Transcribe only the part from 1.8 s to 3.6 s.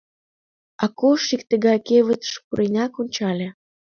кевытыш пуренак ончале.